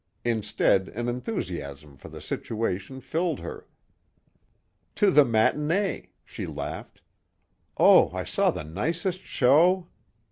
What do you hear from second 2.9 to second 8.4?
filled her. "To the matinee," she laughed. "Oh, I